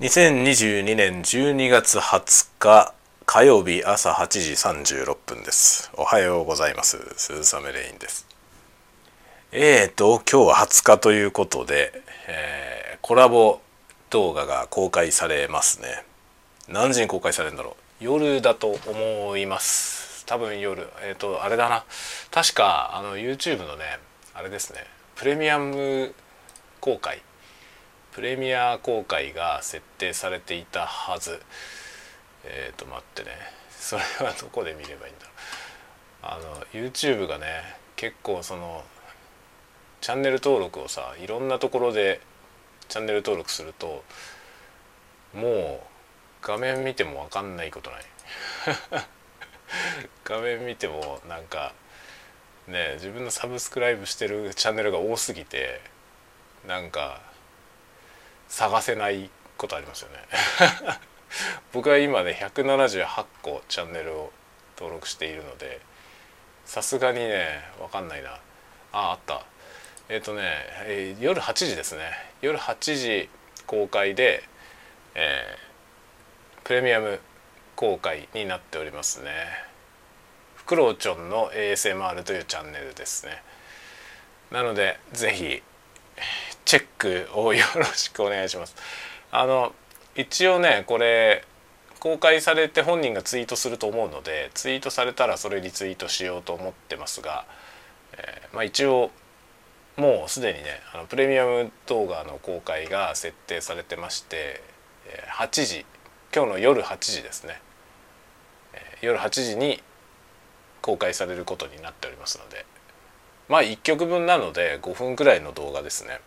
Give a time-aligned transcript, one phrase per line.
[0.00, 2.94] 2022年12月20日
[3.26, 5.90] 火曜日朝8時36分です。
[5.96, 6.98] おはようございます。
[7.16, 8.24] 鈴雨レインです。
[9.50, 13.58] えーと今日は20日ということで、えー、コラボ
[14.10, 16.04] 動画が公開されますね。
[16.68, 18.04] 何時に公開されるんだろう。
[18.04, 20.24] 夜だと思います。
[20.26, 20.86] 多分夜。
[21.02, 21.84] えっ、ー、とあれだな。
[22.30, 23.98] 確かあの YouTube のね
[24.32, 24.78] あれですね。
[25.16, 26.14] プレミアム
[26.78, 27.20] 公開
[28.18, 31.40] プレミア公開が設定されていたはず。
[32.42, 33.30] えっ、ー、と待ってね。
[33.70, 35.34] それはどこで見ればいいんだろう。
[36.22, 37.62] あの YouTube がね
[37.94, 38.82] 結構その
[40.00, 42.20] チャンネル登録をさいろんなところで
[42.88, 44.02] チャンネル登録すると
[45.32, 45.80] もう
[46.42, 48.02] 画面見ても分かんないことない。
[50.24, 51.72] 画面見てもなんか
[52.66, 55.80] ね自分のサブスクライブしてるチャンネルが多すぎて
[56.66, 57.27] なんか
[58.48, 60.18] 探せないことありますよね。
[61.72, 64.32] 僕は今ね178個チャンネルを
[64.76, 65.80] 登録しているので
[66.64, 68.30] さすがにね分かんないな。
[68.92, 69.44] ああった。
[70.08, 70.42] えっ、ー、とね、
[70.84, 72.10] えー、夜8時ですね。
[72.40, 73.28] 夜8時
[73.66, 74.42] 公開で、
[75.14, 77.20] えー、プレミアム
[77.76, 79.30] 公開になっておりますね。
[80.56, 83.42] フクロウチョンの ASMR というチャンネルですね。
[84.50, 85.62] なので是非
[86.68, 88.76] チェックをよろしくお願いします。
[89.30, 89.72] あの
[90.14, 91.42] 一応ねこれ
[91.98, 97.46] 公開されて本人がツイートすると思うのでツイートされたらそれリツイートしようと思ってますが、
[98.12, 99.10] えー、まあ、一応
[99.96, 104.60] もうすでにねあのプレミアム動画の公開が設定されてまして
[105.38, 105.86] 8時
[106.34, 107.62] 今日の夜8時ですね。
[109.00, 109.82] 夜8時に
[110.82, 112.66] 公開されることになっておりますので
[113.48, 116.20] まあ1曲分なので5分くらいの動画ですね。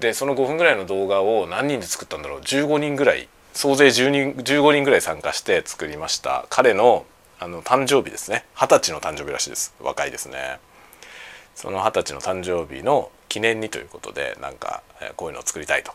[0.00, 2.40] でその5分ぐらいの動画を何人で作ったんだろう。
[2.40, 3.28] 15人ぐらい。
[3.52, 6.46] 総勢10人15人ぐらい参加して作りました。
[6.48, 7.04] 彼の
[7.38, 8.44] あの誕生日ですね。
[8.54, 9.74] 二十歳の誕生日らしいです。
[9.80, 10.58] 若いですね。
[11.54, 14.82] その二十歳の誕生日の記念にということでなんか
[15.16, 15.92] こういうのを作りたいと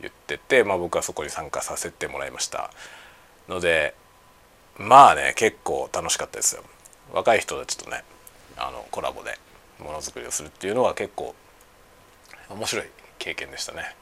[0.00, 2.70] 言ってて、まあ、僕はそこに参加させてもらいました。
[3.48, 3.94] ので
[4.78, 6.62] まあね結構楽しかったですよ。
[7.12, 8.02] 若い人たちとね
[8.56, 9.38] あのコラボで
[9.78, 11.34] ものづくりをするっていうのは結構
[12.48, 12.86] 面白い
[13.18, 13.94] 経験でしたね。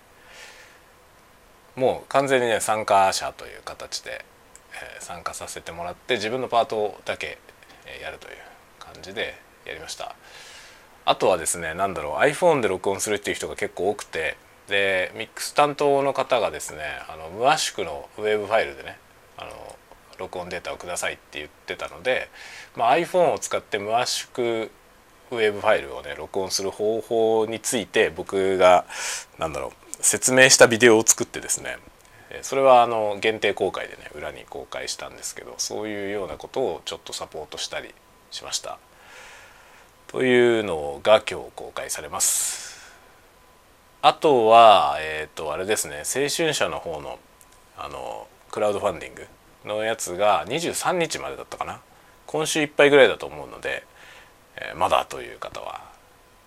[1.77, 4.25] もう完全にね参加者という形で、
[4.73, 7.39] えー、参加させてもらって自分のパートだけ、
[7.87, 8.37] え、やるという
[8.79, 9.35] 感じで
[9.67, 10.15] やりました。
[11.07, 14.37] あとはですね何だろう iPhone で録音するっていう人が結構多くて
[14.69, 18.97] でミックス担当の方がですねあの無圧縮のウェブファイルでね
[19.37, 19.51] あの
[20.19, 22.29] 録音データをくださいって言ってたので、
[22.77, 24.71] まあ、iPhone を使って無圧縮
[25.35, 28.85] ウェブファイルをね録音する方法について僕が
[29.39, 31.79] 何だろう説明したビデオを作ってですね
[32.43, 37.95] それはあの限定公開でね裏に公開したんですけどそういうようなことをちょっとサポートしたり
[38.31, 38.79] しました。
[40.09, 42.93] というのが今日公開されます。
[44.03, 47.19] あとはえっ、ー、とあれですね青春社の方の
[47.77, 49.27] あのクラウドファンディング
[49.65, 51.81] のやつが23日までだったかな
[52.27, 53.85] 今週いっぱいぐらいだと思うので、
[54.57, 55.83] えー、まだという方は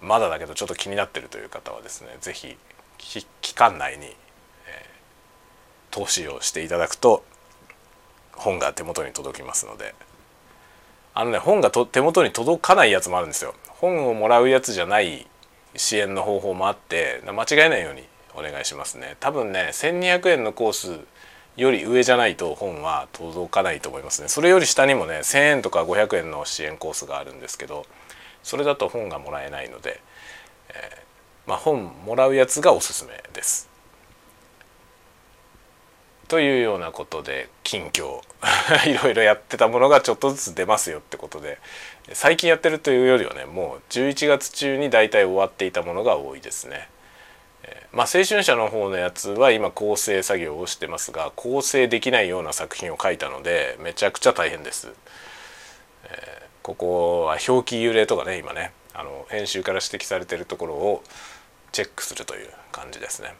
[0.01, 2.57] まだだけどちょっと気になってるという方はですね是非
[2.97, 4.15] 期間内に、えー、
[5.91, 7.23] 投資をしていただくと
[8.33, 9.95] 本が手元に届きますので。
[11.19, 13.55] あのね本がと手元に届かないやつもあるんですよ。
[13.69, 15.25] 本をもらうやつじゃない
[15.75, 18.03] 支援の方法もあって間違えないように
[18.35, 19.17] お願いしますね。
[19.19, 20.99] 多分ね1200円のコース
[21.57, 27.85] より上じゃないと本は届かないと思いますねそれより下にもね1,000円とか500円の支援コースがあるんですけど
[28.43, 29.99] それだと本がもらえないので、
[30.69, 33.67] えー、まあ、本もらうやつがおすすめです。
[36.29, 38.21] というようなことで近況
[38.89, 41.57] いろいろやってたものがちょっとずつ出ますよってことで
[42.11, 46.89] 最近やってるというよりはねもう11月中に大体終わっていたものが多いですね。
[47.91, 54.93] まあ、青春社の方のやつは今構成作業をしてますが構成できないような作品を書いたのでめちゃくちゃ大変です。
[56.03, 61.03] えー、ここは表記揺れとかね今ねあの編集から指摘されてるところを
[61.71, 63.33] チェックするという感じですね。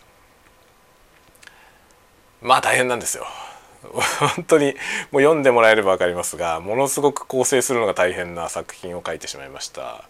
[2.41, 3.27] まあ大変なんですよ。
[4.35, 4.73] 本当に
[5.11, 10.03] もう読んでもらえれば分かりますがものすごく構成するのが大変な作品を書いてしまいました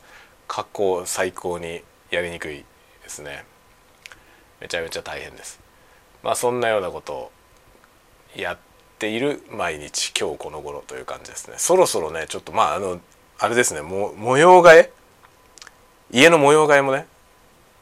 [0.47, 2.63] 過去最高にやりにくい
[3.03, 3.43] ですね
[4.59, 5.59] めちゃめちゃ大変です。
[6.23, 7.31] まあそんなようなことを
[8.35, 8.57] やっ
[8.99, 11.55] ている毎日今日この頃という感じですね。
[11.57, 12.99] そろそろねちょっとまああの
[13.39, 13.81] あれですね。
[13.81, 14.91] も模様替え？
[16.11, 17.05] 家の模様替えもね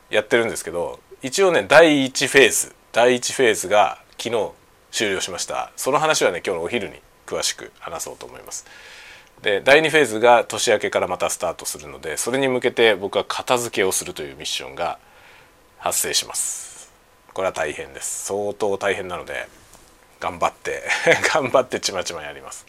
[0.09, 4.51] やってるんですけど一応ね第1フェーズ第1フェーズが昨日
[4.91, 5.71] 終了しました。
[5.75, 6.95] その話はね今日のお昼に
[7.25, 8.65] 詳しく話そうと思います。
[9.41, 14.97] で第2フェーズが年明けからまたスタートするのでそれに向けて僕は片付けをするというミッションが
[15.85, 16.91] 発生します。
[17.31, 18.25] これは大変です。
[18.25, 19.47] 相当大変なので
[20.19, 20.81] 頑張って
[21.31, 22.65] 頑張ってちまちまやります。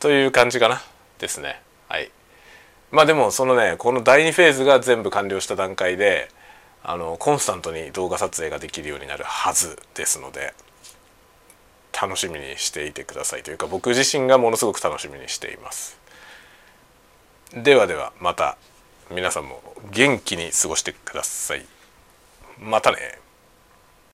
[0.00, 0.82] という感じかな？
[1.20, 1.62] ですね。
[1.86, 2.10] はい。
[2.90, 6.28] まあでもそのねこの第2フェーズが全部完了した段階で
[6.82, 10.54] あのコンスタントに動画撮影ができるようになるはずですので
[11.92, 13.44] 楽しみにしていてください。
[13.44, 16.00] というか僕自身がものすごく楽しみにしています。
[17.54, 18.56] ではではまた
[19.08, 19.62] 皆さんも
[19.92, 21.71] 元気に過ごしてください。
[22.58, 23.21] またね。